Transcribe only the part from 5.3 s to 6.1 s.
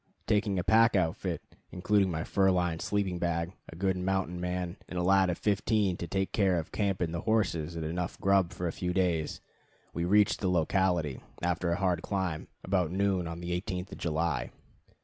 fifteen to